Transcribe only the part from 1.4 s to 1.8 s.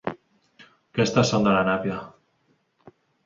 de la